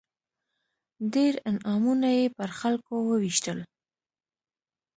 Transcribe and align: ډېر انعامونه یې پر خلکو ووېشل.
ډېر 1.13 1.33
انعامونه 1.49 2.07
یې 2.17 2.25
پر 2.37 2.49
خلکو 2.59 2.93
ووېشل. 3.01 3.59